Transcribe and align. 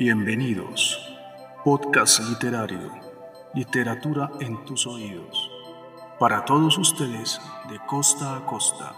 Bienvenidos. 0.00 0.98
Podcast 1.62 2.20
literario. 2.20 2.90
Literatura 3.52 4.30
en 4.40 4.64
tus 4.64 4.86
oídos. 4.86 5.50
Para 6.18 6.46
todos 6.46 6.78
ustedes, 6.78 7.38
de 7.68 7.78
costa 7.80 8.34
a 8.34 8.46
costa. 8.46 8.94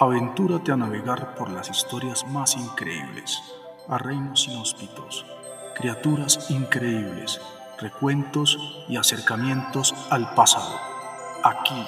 Aventúrate 0.00 0.72
a 0.72 0.76
navegar 0.76 1.36
por 1.36 1.48
las 1.48 1.70
historias 1.70 2.26
más 2.26 2.56
increíbles, 2.56 3.40
a 3.88 3.96
reinos 3.98 4.48
inhóspitos, 4.48 5.24
criaturas 5.76 6.50
increíbles, 6.50 7.40
recuentos 7.78 8.58
y 8.88 8.96
acercamientos 8.96 9.94
al 10.10 10.34
pasado. 10.34 10.76
Aquí, 11.44 11.86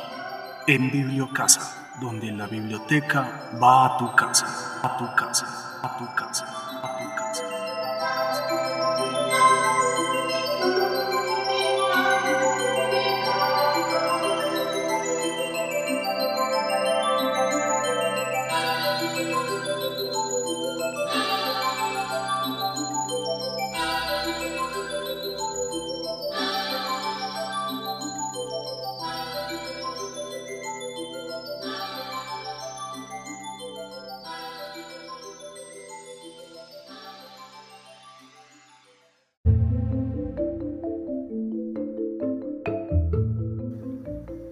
en 0.68 0.92
Bibliocasa, 0.92 1.98
donde 2.00 2.30
la 2.30 2.46
biblioteca 2.46 3.50
va 3.60 3.84
a 3.86 3.98
tu 3.98 4.14
casa, 4.14 4.46
a 4.84 4.96
tu 4.96 5.12
casa, 5.16 5.80
a 5.82 5.98
tu 5.98 6.14
casa. 6.14 6.55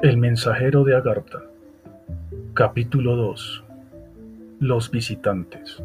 El 0.05 0.19
mensajero 0.19 0.85
de 0.85 0.95
Agartha 0.95 1.45
Capítulo 2.53 3.17
2 3.17 3.65
Los 4.61 4.91
visitantes 4.91 5.83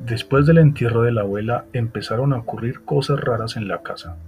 Después 0.00 0.44
del 0.44 0.58
entierro 0.58 1.00
de 1.00 1.12
la 1.12 1.22
abuela 1.22 1.64
empezaron 1.72 2.34
a 2.34 2.40
ocurrir 2.40 2.82
cosas 2.82 3.18
raras 3.18 3.56
en 3.56 3.68
la 3.68 3.80
casa. 3.80 4.18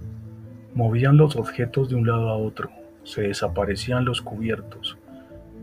Movían 0.73 1.17
los 1.17 1.35
objetos 1.35 1.87
de 1.89 1.97
un 1.97 2.07
lado 2.07 2.29
a 2.29 2.37
otro, 2.37 2.71
se 3.03 3.21
desaparecían 3.21 4.03
los 4.03 4.23
cubiertos, 4.23 4.97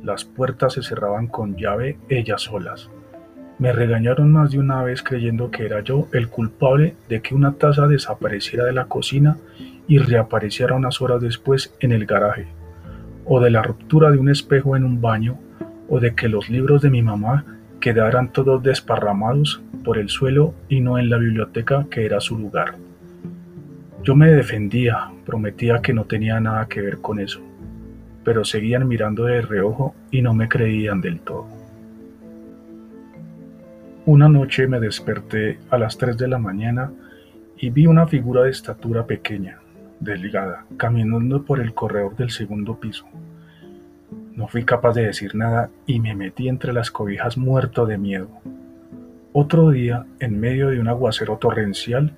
las 0.05 0.25
puertas 0.25 0.75
se 0.75 0.85
cerraban 0.85 1.27
con 1.27 1.57
llave 1.57 1.99
ellas 2.11 2.43
solas. 2.43 2.91
Me 3.59 3.73
regañaron 3.73 4.31
más 4.31 4.53
de 4.53 4.61
una 4.61 4.85
vez 4.85 5.03
creyendo 5.03 5.51
que 5.51 5.65
era 5.67 5.81
yo 5.81 6.07
el 6.13 6.29
culpable 6.29 6.95
de 7.09 7.23
que 7.23 7.35
una 7.35 7.55
taza 7.55 7.89
desapareciera 7.89 8.65
de 8.65 8.73
la 8.73 8.85
cocina 8.85 9.39
y 9.89 9.99
reapareciera 9.99 10.75
unas 10.75 11.01
horas 11.01 11.21
después 11.21 11.75
en 11.81 11.93
el 11.93 12.07
garaje, 12.07 12.47
o 13.25 13.41
de 13.41 13.51
la 13.51 13.63
ruptura 13.63 14.11
de 14.11 14.19
un 14.19 14.29
espejo 14.29 14.77
en 14.77 14.85
un 14.85 15.01
baño, 15.01 15.39
o 15.89 16.01
de 16.01 16.15
que 16.15 16.29
los 16.29 16.49
libros 16.49 16.83
de 16.83 16.91
mi 16.91 17.03
mamá 17.03 17.45
quedaran 17.81 18.33
todos 18.33 18.63
desparramados 18.63 19.61
por 19.85 19.99
el 19.99 20.09
suelo 20.09 20.55
y 20.69 20.81
no 20.81 20.99
en 20.99 21.11
la 21.11 21.19
biblioteca 21.19 21.87
que 21.91 22.07
era 22.07 22.21
su 22.21 22.39
lugar. 22.39 22.77
Yo 24.05 24.15
me 24.15 24.31
defendía, 24.31 25.11
prometía 25.27 25.81
que 25.81 25.93
no 25.93 26.05
tenía 26.05 26.41
nada 26.41 26.67
que 26.67 26.81
ver 26.81 26.99
con 26.99 27.21
eso, 27.21 27.41
pero 28.25 28.45
seguían 28.45 28.87
mirando 28.89 29.25
de 29.25 29.43
reojo 29.43 29.95
y 30.11 30.23
no 30.23 30.35
me 30.35 30.49
creían 30.49 31.01
del 31.01 31.21
todo. 31.21 31.47
Una 34.05 34.29
noche 34.29 34.67
me 34.67 34.81
desperté 34.81 35.59
a 35.71 35.79
las 35.79 35.97
3 35.97 36.17
de 36.17 36.27
la 36.27 36.39
mañana 36.39 36.91
y 37.57 37.71
vi 37.71 37.87
una 37.87 38.09
figura 38.09 38.43
de 38.43 38.51
estatura 38.51 39.07
pequeña, 39.07 39.61
delgada, 40.03 40.65
caminando 40.77 41.43
por 41.45 41.61
el 41.61 41.75
corredor 41.75 42.17
del 42.17 42.31
segundo 42.31 42.79
piso. 42.79 43.07
No 44.35 44.49
fui 44.49 44.65
capaz 44.65 44.95
de 44.95 45.07
decir 45.07 45.35
nada 45.35 45.71
y 45.87 46.01
me 46.01 46.15
metí 46.15 46.49
entre 46.49 46.73
las 46.73 46.91
cobijas 46.91 47.37
muerto 47.37 47.87
de 47.87 47.99
miedo. 47.99 48.29
Otro 49.33 49.71
día, 49.71 50.07
en 50.21 50.41
medio 50.41 50.69
de 50.69 50.81
un 50.81 50.89
aguacero 50.89 51.37
torrencial, 51.37 52.15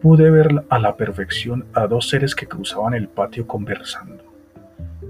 pude 0.00 0.30
ver 0.30 0.64
a 0.68 0.78
la 0.78 0.96
perfección 0.96 1.64
a 1.74 1.86
dos 1.86 2.08
seres 2.08 2.34
que 2.34 2.48
cruzaban 2.48 2.94
el 2.94 3.08
patio 3.08 3.46
conversando. 3.46 4.24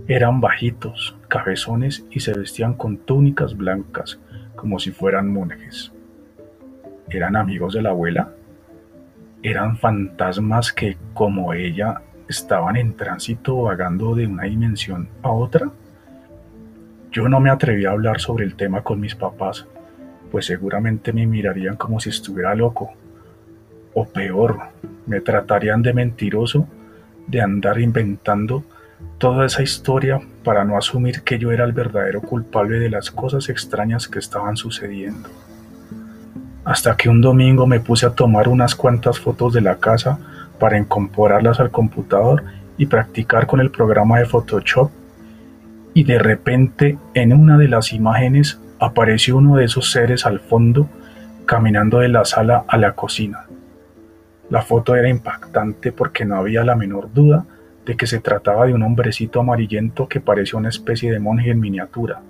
Eran 0.06 0.40
bajitos, 0.40 1.16
cabezones 1.28 2.04
y 2.10 2.20
se 2.20 2.34
vestían 2.34 2.74
con 2.74 2.98
túnicas 2.98 3.56
blancas, 3.56 4.18
como 4.56 4.78
si 4.78 4.90
fueran 4.90 5.32
monjes. 5.32 5.92
¿Eran 7.08 7.36
amigos 7.36 7.74
de 7.74 7.82
la 7.82 7.90
abuela? 7.90 8.32
¿Eran 9.42 9.76
fantasmas 9.76 10.72
que, 10.72 10.96
como 11.14 11.52
ella, 11.54 12.02
estaban 12.32 12.76
en 12.76 12.94
tránsito 12.94 13.62
vagando 13.62 14.14
de 14.14 14.26
una 14.26 14.44
dimensión 14.44 15.08
a 15.22 15.30
otra? 15.30 15.70
Yo 17.12 17.28
no 17.28 17.40
me 17.40 17.50
atreví 17.50 17.84
a 17.84 17.90
hablar 17.90 18.20
sobre 18.20 18.44
el 18.44 18.56
tema 18.56 18.82
con 18.82 18.98
mis 18.98 19.14
papás, 19.14 19.66
pues 20.30 20.46
seguramente 20.46 21.12
me 21.12 21.26
mirarían 21.26 21.76
como 21.76 22.00
si 22.00 22.08
estuviera 22.08 22.54
loco. 22.54 22.90
O 23.94 24.06
peor, 24.06 24.58
me 25.06 25.20
tratarían 25.20 25.82
de 25.82 25.92
mentiroso, 25.92 26.66
de 27.26 27.42
andar 27.42 27.78
inventando 27.78 28.64
toda 29.18 29.46
esa 29.46 29.62
historia 29.62 30.20
para 30.42 30.64
no 30.64 30.76
asumir 30.76 31.22
que 31.22 31.38
yo 31.38 31.52
era 31.52 31.64
el 31.64 31.72
verdadero 31.72 32.22
culpable 32.22 32.78
de 32.78 32.90
las 32.90 33.10
cosas 33.10 33.48
extrañas 33.48 34.08
que 34.08 34.18
estaban 34.18 34.56
sucediendo. 34.56 35.28
Hasta 36.64 36.96
que 36.96 37.08
un 37.08 37.20
domingo 37.20 37.66
me 37.66 37.80
puse 37.80 38.06
a 38.06 38.14
tomar 38.14 38.48
unas 38.48 38.74
cuantas 38.74 39.20
fotos 39.20 39.52
de 39.52 39.60
la 39.60 39.76
casa 39.76 40.18
para 40.62 40.78
incorporarlas 40.78 41.58
al 41.58 41.72
computador 41.72 42.44
y 42.78 42.86
practicar 42.86 43.48
con 43.48 43.58
el 43.58 43.72
programa 43.72 44.20
de 44.20 44.26
Photoshop 44.26 44.92
y 45.92 46.04
de 46.04 46.20
repente 46.20 46.98
en 47.14 47.32
una 47.32 47.58
de 47.58 47.66
las 47.66 47.92
imágenes 47.92 48.60
apareció 48.78 49.38
uno 49.38 49.56
de 49.56 49.64
esos 49.64 49.90
seres 49.90 50.24
al 50.24 50.38
fondo 50.38 50.88
caminando 51.46 51.98
de 51.98 52.10
la 52.10 52.24
sala 52.24 52.64
a 52.68 52.76
la 52.76 52.92
cocina. 52.92 53.46
La 54.50 54.62
foto 54.62 54.94
era 54.94 55.08
impactante 55.08 55.90
porque 55.90 56.24
no 56.24 56.36
había 56.36 56.62
la 56.62 56.76
menor 56.76 57.12
duda 57.12 57.44
de 57.84 57.96
que 57.96 58.06
se 58.06 58.20
trataba 58.20 58.64
de 58.66 58.72
un 58.72 58.84
hombrecito 58.84 59.40
amarillento 59.40 60.06
que 60.06 60.20
parecía 60.20 60.60
una 60.60 60.68
especie 60.68 61.10
de 61.10 61.18
monje 61.18 61.50
en 61.50 61.58
miniatura. 61.58 62.20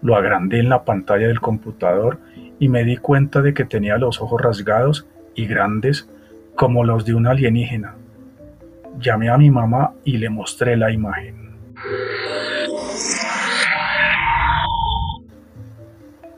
Lo 0.00 0.16
agrandé 0.16 0.60
en 0.60 0.70
la 0.70 0.84
pantalla 0.84 1.26
del 1.26 1.42
computador 1.42 2.20
y 2.58 2.70
me 2.70 2.84
di 2.84 2.96
cuenta 2.96 3.42
de 3.42 3.52
que 3.52 3.66
tenía 3.66 3.98
los 3.98 4.22
ojos 4.22 4.40
rasgados 4.40 5.06
y 5.34 5.44
grandes 5.44 6.08
como 6.54 6.84
los 6.84 7.04
de 7.04 7.14
un 7.14 7.26
alienígena. 7.26 7.94
Llamé 8.98 9.28
a 9.28 9.36
mi 9.38 9.50
mamá 9.50 9.92
y 10.04 10.18
le 10.18 10.30
mostré 10.30 10.76
la 10.76 10.92
imagen. 10.92 11.56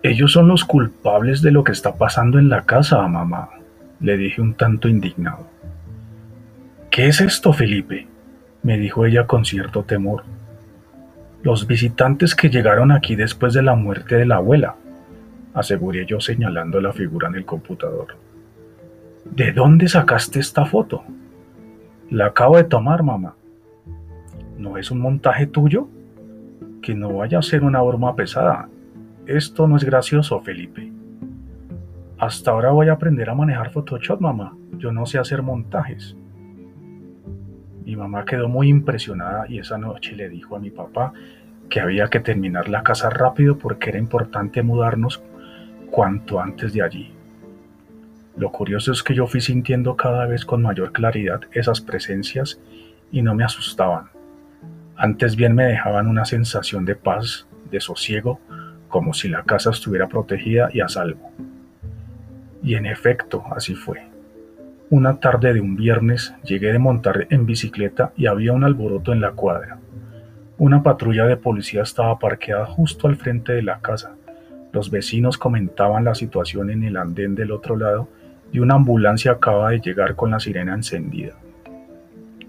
Ellos 0.03 0.32
son 0.32 0.49
los 0.49 0.65
culpables 0.65 1.43
de 1.43 1.50
lo 1.50 1.65
que 1.65 1.72
está 1.72 1.97
pasando 1.97 2.38
en 2.38 2.49
la 2.49 2.62
casa, 2.62 3.06
mamá, 3.08 3.50
le 4.00 4.17
dije 4.17 4.40
un 4.40 4.55
tanto 4.55 4.88
indignado. 4.88 5.46
¿Qué 6.90 7.08
es 7.08 7.20
esto, 7.20 7.52
Felipe? 7.52 8.06
me 8.62 8.79
dijo 8.79 9.05
ella 9.05 9.26
con 9.26 9.44
cierto 9.44 9.85
temor. 9.85 10.25
Los 11.43 11.67
visitantes 11.69 12.35
que 12.35 12.50
llegaron 12.50 12.90
aquí 12.90 13.14
después 13.14 13.55
de 13.55 13.62
la 13.62 13.76
muerte 13.76 14.17
de 14.17 14.26
la 14.26 14.37
abuela, 14.37 14.75
aseguré 15.55 16.05
yo 16.06 16.20
señalando 16.20 16.81
la 16.81 16.93
figura 16.93 17.29
en 17.29 17.37
el 17.37 17.44
computador. 17.44 18.17
¿De 19.34 19.52
dónde 19.52 19.88
sacaste 19.88 20.40
esta 20.40 20.64
foto? 20.64 21.05
La 22.11 22.26
acabo 22.26 22.56
de 22.56 22.64
tomar, 22.64 23.02
mamá. 23.02 23.34
¿No 24.56 24.78
es 24.78 24.90
un 24.90 25.00
montaje 25.00 25.46
tuyo? 25.46 25.88
Que 26.81 26.94
no 26.94 27.12
vaya 27.12 27.38
a 27.38 27.43
ser 27.43 27.64
una 27.64 27.82
broma 27.82 28.14
pesada. 28.14 28.69
Esto 29.26 29.67
no 29.69 29.76
es 29.76 29.84
gracioso, 29.84 30.40
Felipe. 30.40 30.90
Hasta 32.19 32.52
ahora 32.52 32.70
voy 32.70 32.88
a 32.88 32.93
aprender 32.93 33.28
a 33.28 33.34
manejar 33.34 33.70
Photoshop, 33.70 34.20
mamá. 34.20 34.56
Yo 34.78 34.90
no 34.93 35.05
sé 35.05 35.19
hacer 35.19 35.43
montajes. 35.43 36.17
Mi 37.84 37.94
mamá 37.94 38.25
quedó 38.25 38.49
muy 38.49 38.69
impresionada 38.69 39.44
y 39.49 39.58
esa 39.58 39.76
noche 39.76 40.17
le 40.17 40.28
dijo 40.28 40.56
a 40.56 40.61
mi 40.61 40.70
papá 40.70 41.12
que 41.69 41.81
había 41.81 42.08
que 42.08 42.20
terminar 42.20 42.69
la 42.69 42.82
casa 42.82 43.11
rápido 43.11 43.58
porque 43.58 43.90
era 43.90 43.99
importante 43.99 44.62
mudarnos 44.62 45.23
cuanto 45.90 46.40
antes 46.40 46.73
de 46.73 46.82
allí. 46.82 47.15
Lo 48.37 48.53
curioso 48.53 48.93
es 48.93 49.03
que 49.03 49.15
yo 49.15 49.27
fui 49.27 49.41
sintiendo 49.41 49.97
cada 49.97 50.27
vez 50.27 50.44
con 50.44 50.61
mayor 50.61 50.93
claridad 50.93 51.41
esas 51.53 51.81
presencias 51.81 52.61
y 53.11 53.23
no 53.23 53.35
me 53.35 53.44
asustaban. 53.44 54.11
Antes 54.94 55.37
bien 55.37 55.55
me 55.55 55.65
dejaban 55.65 56.06
una 56.06 56.27
sensación 56.27 56.85
de 56.85 56.97
paz, 56.97 57.47
de 57.71 57.81
sosiego, 57.81 58.38
como 58.88 59.15
si 59.15 59.29
la 59.29 59.43
casa 59.43 59.71
estuviera 59.71 60.06
protegida 60.06 60.69
y 60.73 60.81
a 60.81 60.88
salvo. 60.88 61.31
Y 62.62 62.75
en 62.75 62.85
efecto, 62.85 63.43
así 63.55 63.75
fue. 63.75 64.03
Una 64.91 65.19
tarde 65.19 65.55
de 65.55 65.61
un 65.61 65.75
viernes 65.75 66.35
llegué 66.44 66.73
de 66.73 66.79
montar 66.79 67.27
en 67.31 67.47
bicicleta 67.47 68.12
y 68.17 68.27
había 68.27 68.53
un 68.53 68.65
alboroto 68.65 69.12
en 69.12 69.23
la 69.23 69.33
cuadra. 69.33 69.79
Una 70.59 70.83
patrulla 70.83 71.27
de 71.27 71.37
policía 71.37 71.83
estaba 71.83 72.19
parqueada 72.19 72.67
justo 72.67 73.09
al 73.09 73.17
frente 73.17 73.53
de 73.53 73.62
la 73.62 73.81
casa, 73.81 74.15
Los 74.73 74.91
vecinos 74.91 75.38
comentaban 75.38 76.05
la 76.05 76.15
situación 76.15 76.69
en 76.71 76.85
el 76.85 76.99
andén 76.99 77.35
del 77.35 77.50
otro 77.50 77.77
lado 77.77 78.09
y 78.52 78.58
una 78.58 78.75
ambulancia 78.75 79.32
acaba 79.32 79.70
de 79.70 79.81
llegar 79.81 80.14
con 80.14 80.31
la 80.31 80.40
sirena 80.40 80.75
encendida. 80.75 81.34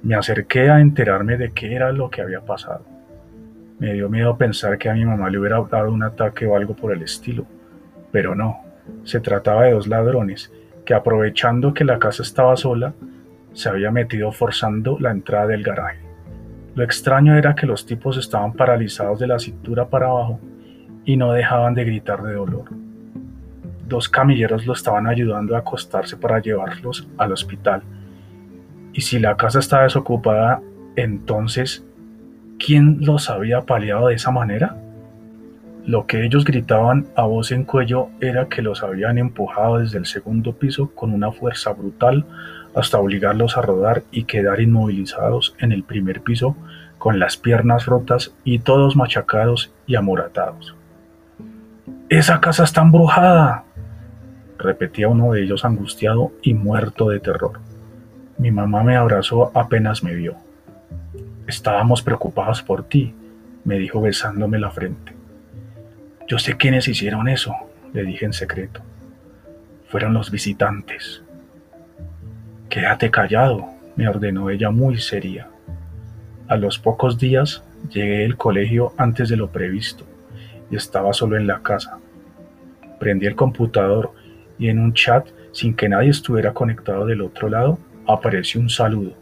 Me 0.04 0.16
acerqué 0.16 0.70
a 0.70 0.80
enterarme 0.80 1.38
de 1.38 1.52
qué 1.52 1.74
era 1.74 1.92
lo 1.92 2.10
que 2.10 2.22
había 2.22 2.42
pasado. 2.42 2.86
Me 3.80 3.94
dio 3.94 4.10
miedo 4.10 4.38
pensar 4.38 4.78
que 4.78 4.90
a 4.90 4.94
mi 4.94 5.06
mamá 5.06 5.30
le 5.30 5.40
hubiera 5.40 5.62
dado 5.62 5.92
un 5.92 6.04
ataque 6.04 6.46
o 6.46 6.56
algo 6.56 6.76
por 6.76 6.94
el 6.94 7.04
estilo, 7.04 7.46
pero 8.12 8.36
no, 8.36 8.62
se 9.04 9.20
trataba 9.20 9.64
de 9.64 9.72
dos 9.72 9.88
ladrones 9.88 10.52
que 10.86 10.94
aprovechando 10.94 11.74
que 11.74 11.84
la 11.84 12.00
casa 12.00 12.24
estaba 12.24 12.56
sola, 12.56 12.94
se 13.54 13.70
había 13.70 13.92
metido 13.92 14.32
forzando 14.32 14.98
la 15.00 15.12
entrada 15.12 15.48
del 15.48 15.64
garaje. 15.64 16.00
Lo 16.76 16.84
extraño 16.84 17.36
era 17.36 17.56
que 17.56 17.66
los 17.66 17.86
tipos 17.86 18.18
estaban 18.18 18.54
paralizados 18.54 19.20
de 19.20 19.28
la 19.28 19.40
cintura 19.40 19.90
para 19.90 20.08
abajo 20.08 20.40
y 21.04 21.18
no 21.18 21.34
dejaban 21.34 21.74
de 21.74 21.84
gritar 21.84 22.24
de 22.24 22.36
dolor. 22.36 22.66
Dos 23.88 24.10
camilleros 24.10 24.66
lo 24.66 24.74
estaban 24.74 25.08
ayudando 25.08 25.56
a 25.56 25.60
acostarse 25.60 26.18
para 26.18 26.42
llevarlos 26.42 27.08
al 27.18 27.32
hospital. 27.32 27.84
Y 28.94 29.02
si 29.02 29.20
la 29.20 29.38
casa 29.38 29.60
estaba 29.60 29.84
desocupada, 29.84 30.62
entonces, 30.96 31.86
¿quién 32.60 32.98
los 33.02 33.30
había 33.30 33.62
paliado 33.62 34.08
de 34.08 34.16
esa 34.16 34.32
manera? 34.32 34.76
Lo 35.86 36.06
que 36.06 36.26
ellos 36.26 36.44
gritaban 36.44 37.08
a 37.16 37.24
voz 37.24 37.54
en 37.54 37.64
cuello 37.64 38.10
era 38.20 38.50
que 38.50 38.62
los 38.62 38.84
habían 38.84 39.18
empujado 39.18 39.78
desde 39.78 40.00
el 40.00 40.06
segundo 40.06 40.52
piso 40.52 40.92
con 40.94 41.14
una 41.14 41.32
fuerza 41.32 41.72
brutal 41.72 42.26
hasta 42.76 43.00
obligarlos 43.00 43.56
a 43.56 43.62
rodar 43.62 44.04
y 44.12 44.26
quedar 44.26 44.60
inmovilizados 44.60 45.56
en 45.60 45.72
el 45.72 45.84
primer 45.84 46.22
piso 46.22 46.58
con 46.98 47.20
las 47.20 47.38
piernas 47.38 47.86
rotas 47.86 48.34
y 48.44 48.60
todos 48.60 48.98
machacados 48.98 49.72
y 49.86 49.96
amoratados. 49.96 50.76
Esa 52.10 52.42
casa 52.42 52.66
está 52.66 52.82
embrujada, 52.82 53.64
repetía 54.58 55.08
uno 55.08 55.32
de 55.32 55.44
ellos 55.44 55.66
angustiado 55.66 56.32
y 56.42 56.54
muerto 56.54 57.10
de 57.10 57.20
terror. 57.20 57.60
Mi 58.38 58.52
mamá 58.52 58.84
me 58.84 58.96
abrazó 58.96 59.52
apenas 59.58 60.04
me 60.04 60.14
vio. 60.14 60.36
Estábamos 61.48 62.02
preocupados 62.02 62.62
por 62.62 62.84
ti, 62.84 63.14
me 63.64 63.80
dijo 63.80 64.02
besándome 64.02 64.60
la 64.60 64.72
frente. 64.72 65.14
Yo 66.28 66.40
sé 66.40 66.58
quiénes 66.58 66.88
hicieron 66.88 67.30
eso, 67.30 67.56
le 67.94 68.04
dije 68.04 68.26
en 68.26 68.34
secreto. 68.34 68.82
Fueron 69.88 70.14
los 70.14 70.30
visitantes. 70.30 71.24
Quédate 72.70 73.10
callado, 73.10 73.66
me 73.96 74.08
ordenó 74.08 74.50
ella 74.50 74.70
muy 74.70 75.00
seria. 75.00 75.48
A 76.48 76.58
los 76.58 76.80
pocos 76.80 77.18
días 77.18 77.64
llegué 77.90 78.26
al 78.26 78.38
colegio 78.38 78.94
antes 78.98 79.30
de 79.30 79.38
lo 79.38 79.50
previsto 79.52 80.06
y 80.70 80.76
estaba 80.76 81.14
solo 81.14 81.38
en 81.38 81.48
la 81.48 81.64
casa. 81.64 81.98
Prendí 83.00 83.26
el 83.26 83.36
computador 83.36 84.12
y 84.60 84.70
en 84.70 84.80
un 84.80 84.94
chat, 84.94 85.28
sin 85.52 85.76
que 85.76 85.90
nadie 85.90 86.10
estuviera 86.10 86.54
conectado 86.54 87.06
del 87.06 87.22
otro 87.22 87.50
lado, 87.50 87.80
apareció 88.08 88.62
un 88.62 88.70
saludo. 88.70 89.14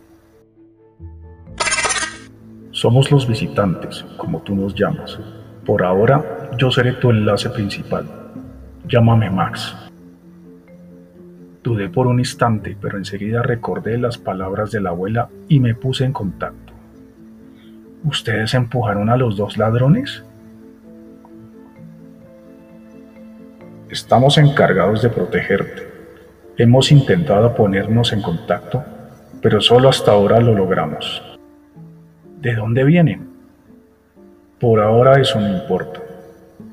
Somos 2.72 3.12
los 3.12 3.28
visitantes, 3.28 4.06
como 4.18 4.42
tú 4.42 4.56
nos 4.56 4.76
llamas. 4.76 5.18
Por 5.66 5.84
ahora, 5.84 6.50
yo 6.58 6.70
seré 6.72 6.94
tu 6.94 7.10
enlace 7.10 7.50
principal. 7.50 8.06
Llámame 8.88 9.30
Max. 9.30 9.76
Dudé 11.64 11.90
por 11.90 12.06
un 12.06 12.20
instante, 12.20 12.78
pero 12.80 12.98
enseguida 12.98 13.42
recordé 13.42 13.98
las 13.98 14.18
palabras 14.18 14.72
de 14.72 14.82
la 14.82 14.92
abuela 14.92 15.30
y 15.48 15.60
me 15.60 15.74
puse 15.74 16.06
en 16.06 16.14
contacto. 16.14 16.74
¿Ustedes 18.04 18.54
empujaron 18.54 19.10
a 19.10 19.18
los 19.18 19.36
dos 19.36 19.58
ladrones? 19.58 20.24
Estamos 23.96 24.38
encargados 24.38 25.02
de 25.02 25.08
protegerte. 25.08 25.88
Hemos 26.58 26.92
intentado 26.92 27.56
ponernos 27.56 28.12
en 28.12 28.22
contacto, 28.22 28.84
pero 29.42 29.62
solo 29.62 29.88
hasta 29.88 30.12
ahora 30.12 30.42
lo 30.42 30.54
logramos. 30.54 31.24
¿De 32.42 32.56
dónde 32.56 32.84
vienen? 32.84 33.30
Por 34.60 34.82
ahora 34.82 35.22
eso 35.22 35.40
no 35.40 35.48
importa. 35.48 36.02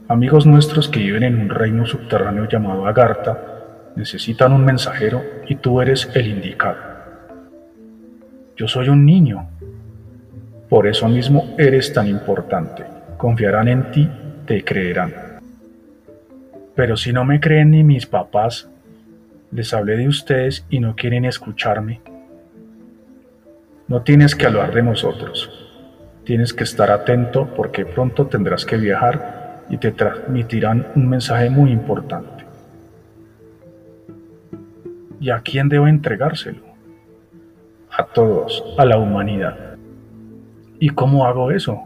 Amigos 0.08 0.46
nuestros 0.46 0.88
que 0.88 0.98
viven 0.98 1.22
en 1.22 1.40
un 1.40 1.48
reino 1.48 1.86
subterráneo 1.86 2.48
llamado 2.48 2.88
Agartha 2.88 3.38
necesitan 3.94 4.52
un 4.52 4.64
mensajero 4.64 5.22
y 5.46 5.54
tú 5.54 5.80
eres 5.80 6.10
el 6.14 6.26
indicado. 6.26 6.78
Yo 8.56 8.66
soy 8.66 8.88
un 8.88 9.06
niño. 9.06 9.48
Por 10.68 10.88
eso 10.88 11.08
mismo 11.08 11.54
eres 11.56 11.92
tan 11.92 12.08
importante. 12.08 12.84
Confiarán 13.16 13.68
en 13.68 13.92
ti, 13.92 14.10
te 14.44 14.64
creerán. 14.64 15.31
Pero 16.74 16.96
si 16.96 17.12
no 17.12 17.24
me 17.24 17.40
creen 17.40 17.72
ni 17.72 17.84
mis 17.84 18.06
papás, 18.06 18.68
les 19.50 19.74
hablé 19.74 19.98
de 19.98 20.08
ustedes 20.08 20.64
y 20.70 20.80
no 20.80 20.96
quieren 20.96 21.24
escucharme. 21.24 22.00
No 23.88 24.02
tienes 24.02 24.34
que 24.34 24.46
hablar 24.46 24.72
de 24.72 24.82
nosotros. 24.82 25.50
Tienes 26.24 26.54
que 26.54 26.64
estar 26.64 26.90
atento 26.90 27.48
porque 27.54 27.84
pronto 27.84 28.26
tendrás 28.26 28.64
que 28.64 28.76
viajar 28.76 29.64
y 29.68 29.76
te 29.76 29.92
transmitirán 29.92 30.86
un 30.94 31.08
mensaje 31.08 31.50
muy 31.50 31.70
importante. 31.70 32.44
¿Y 35.20 35.30
a 35.30 35.40
quién 35.40 35.68
debo 35.68 35.86
entregárselo? 35.86 36.62
A 37.90 38.04
todos, 38.06 38.64
a 38.78 38.84
la 38.86 38.96
humanidad. 38.96 39.76
¿Y 40.78 40.88
cómo 40.88 41.26
hago 41.26 41.50
eso? 41.50 41.82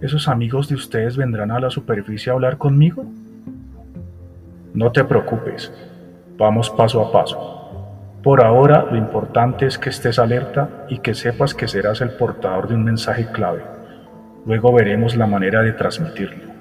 ¿Esos 0.00 0.28
amigos 0.28 0.68
de 0.68 0.76
ustedes 0.76 1.16
vendrán 1.16 1.50
a 1.50 1.58
la 1.58 1.70
superficie 1.70 2.30
a 2.30 2.34
hablar 2.34 2.58
conmigo? 2.58 3.04
No 4.74 4.90
te 4.90 5.04
preocupes, 5.04 5.72
vamos 6.36 6.68
paso 6.68 7.00
a 7.00 7.12
paso. 7.12 8.18
Por 8.24 8.44
ahora 8.44 8.88
lo 8.90 8.96
importante 8.96 9.66
es 9.66 9.78
que 9.78 9.90
estés 9.90 10.18
alerta 10.18 10.86
y 10.88 10.98
que 10.98 11.14
sepas 11.14 11.54
que 11.54 11.68
serás 11.68 12.00
el 12.00 12.10
portador 12.10 12.66
de 12.66 12.74
un 12.74 12.82
mensaje 12.82 13.30
clave. 13.30 13.62
Luego 14.44 14.72
veremos 14.72 15.14
la 15.14 15.28
manera 15.28 15.62
de 15.62 15.74
transmitirlo. 15.74 16.52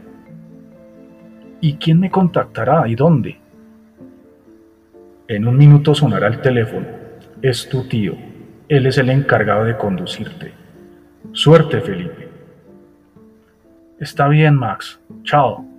¿Y 1.60 1.78
quién 1.78 2.00
me 2.00 2.12
contactará 2.12 2.88
y 2.88 2.94
dónde? 2.94 3.40
En 5.28 5.48
un 5.48 5.58
minuto 5.58 5.96
sonará 5.96 6.28
el 6.28 6.40
teléfono. 6.40 6.86
Es 7.42 7.68
tu 7.68 7.88
tío. 7.88 8.14
Él 8.68 8.86
es 8.86 9.00
el 9.00 9.10
encargado 9.10 9.66
de 9.66 9.76
conducirte. 9.76 10.54
Suerte, 11.32 11.82
Felipe. 11.82 12.30
Está 14.00 14.28
bien, 14.28 14.56
Max. 14.56 15.00
Chao. 15.24 15.73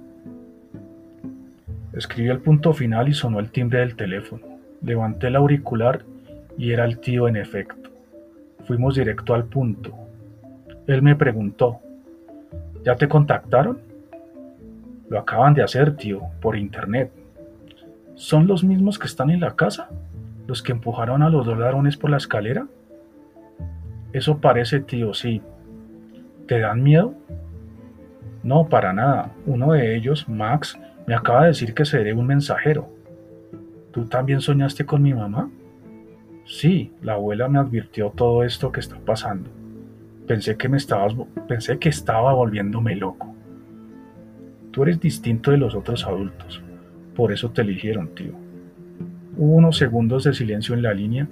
Escribió 1.96 2.32
el 2.32 2.40
punto 2.40 2.72
final 2.72 3.08
y 3.08 3.14
sonó 3.14 3.38
el 3.38 3.50
timbre 3.50 3.78
del 3.78 3.94
teléfono. 3.94 4.42
Levanté 4.82 5.28
el 5.28 5.36
auricular 5.36 6.04
y 6.58 6.72
era 6.72 6.84
el 6.84 6.98
tío 6.98 7.28
en 7.28 7.36
efecto. 7.36 7.90
Fuimos 8.66 8.96
directo 8.96 9.34
al 9.34 9.44
punto. 9.44 9.92
Él 10.86 11.02
me 11.02 11.14
preguntó, 11.14 11.80
¿ya 12.84 12.96
te 12.96 13.08
contactaron? 13.08 13.78
Lo 15.08 15.18
acaban 15.20 15.54
de 15.54 15.62
hacer, 15.62 15.96
tío, 15.96 16.22
por 16.40 16.56
internet. 16.56 17.12
¿Son 18.14 18.46
los 18.46 18.64
mismos 18.64 18.98
que 18.98 19.06
están 19.06 19.30
en 19.30 19.40
la 19.40 19.54
casa? 19.54 19.88
¿Los 20.46 20.62
que 20.62 20.72
empujaron 20.72 21.22
a 21.22 21.30
los 21.30 21.46
dos 21.46 21.58
ladrones 21.58 21.96
por 21.96 22.10
la 22.10 22.16
escalera? 22.16 22.66
Eso 24.12 24.38
parece, 24.38 24.80
tío, 24.80 25.14
sí. 25.14 25.42
¿Te 26.46 26.58
dan 26.58 26.82
miedo? 26.82 27.14
No, 28.42 28.68
para 28.68 28.92
nada. 28.92 29.30
Uno 29.46 29.72
de 29.72 29.96
ellos, 29.96 30.28
Max, 30.28 30.78
me 31.06 31.14
acaba 31.14 31.42
de 31.42 31.48
decir 31.48 31.74
que 31.74 31.84
seré 31.84 32.14
un 32.14 32.26
mensajero. 32.26 32.88
¿Tú 33.92 34.06
también 34.06 34.40
soñaste 34.40 34.84
con 34.86 35.02
mi 35.02 35.14
mamá? 35.14 35.50
Sí, 36.46 36.92
la 37.02 37.14
abuela 37.14 37.48
me 37.48 37.58
advirtió 37.58 38.10
todo 38.10 38.42
esto 38.42 38.72
que 38.72 38.80
está 38.80 38.96
pasando. 38.98 39.50
Pensé 40.26 40.56
que 40.56 40.68
me 40.68 40.76
estabas, 40.76 41.14
pensé 41.48 41.78
que 41.78 41.88
estaba 41.88 42.32
volviéndome 42.34 42.96
loco. 42.96 43.34
Tú 44.70 44.82
eres 44.82 45.00
distinto 45.00 45.50
de 45.50 45.58
los 45.58 45.74
otros 45.74 46.06
adultos, 46.06 46.62
por 47.14 47.32
eso 47.32 47.50
te 47.50 47.62
eligieron, 47.62 48.14
tío. 48.14 48.32
Hubo 49.36 49.54
unos 49.54 49.76
segundos 49.76 50.24
de 50.24 50.34
silencio 50.34 50.74
en 50.74 50.82
la 50.82 50.94
línea. 50.94 51.28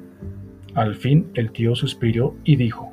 Al 0.75 0.95
fin 0.95 1.31
el 1.35 1.51
tío 1.53 1.75
suspiró 1.75 2.37
y 2.45 2.57
dijo, 2.57 2.93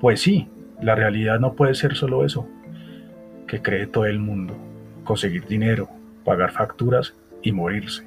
Pues 0.00 0.20
sí, 0.20 0.48
la 0.80 0.94
realidad 0.94 1.40
no 1.40 1.54
puede 1.54 1.74
ser 1.74 1.94
solo 1.94 2.24
eso, 2.24 2.48
que 3.46 3.62
cree 3.62 3.86
todo 3.86 4.06
el 4.06 4.18
mundo, 4.18 4.56
conseguir 5.08 5.46
dinero, 5.46 5.88
pagar 6.22 6.50
facturas 6.52 7.14
y 7.40 7.50
morirse. 7.50 8.06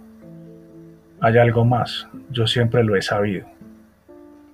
Hay 1.20 1.36
algo 1.40 1.66
más, 1.66 2.08
yo 2.30 2.46
siempre 2.46 2.84
lo 2.84 2.96
he 2.96 3.02
sabido. 3.02 3.48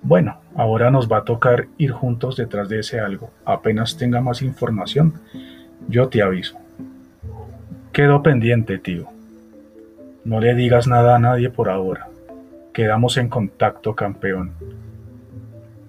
Bueno, 0.02 0.38
ahora 0.56 0.90
nos 0.90 1.12
va 1.12 1.18
a 1.18 1.24
tocar 1.26 1.68
ir 1.78 1.92
juntos 1.92 2.38
detrás 2.38 2.70
de 2.70 2.80
ese 2.80 3.02
algo. 3.02 3.32
Apenas 3.44 3.98
tenga 3.98 4.22
más 4.22 4.42
información, 4.42 5.16
yo 5.90 6.08
te 6.08 6.22
aviso. 6.22 6.58
Quedo 7.92 8.24
pendiente, 8.24 8.78
tío. 8.78 9.08
No 10.24 10.40
le 10.40 10.56
digas 10.56 10.88
nada 10.88 11.18
a 11.18 11.20
nadie 11.20 11.50
por 11.50 11.70
ahora. 11.70 12.08
Quedamos 12.72 13.18
en 13.18 13.28
contacto, 13.28 13.94
campeón. 13.94 14.54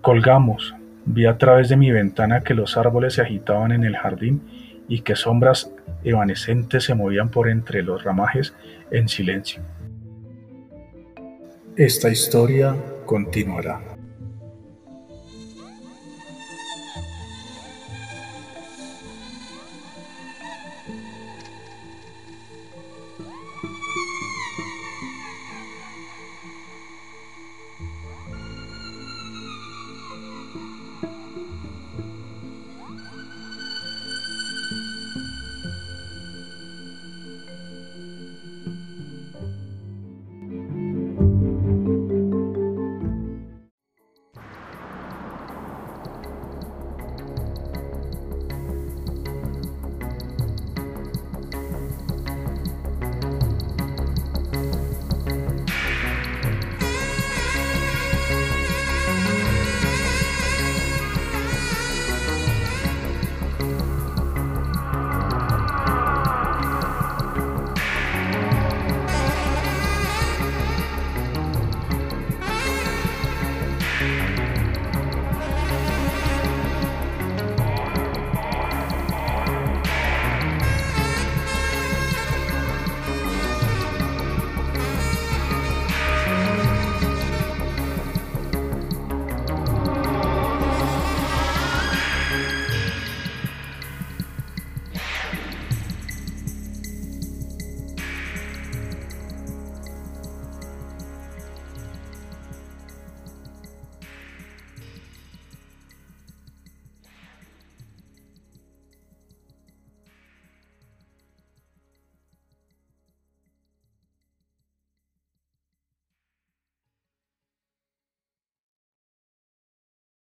Colgamos. 0.00 0.74
Vi 1.04 1.24
a 1.26 1.38
través 1.38 1.68
de 1.68 1.76
mi 1.76 1.92
ventana 1.92 2.40
que 2.40 2.54
los 2.54 2.76
árboles 2.76 3.14
se 3.14 3.22
agitaban 3.22 3.70
en 3.70 3.84
el 3.84 3.96
jardín 3.96 4.42
y 4.88 5.02
que 5.02 5.14
sombras 5.14 5.70
evanescentes 6.02 6.84
se 6.84 6.94
movían 6.94 7.30
por 7.30 7.48
entre 7.48 7.82
los 7.82 8.02
ramajes 8.02 8.54
en 8.90 9.08
silencio. 9.08 9.62
Esta 11.76 12.08
historia 12.08 12.74
continuará. 13.06 13.97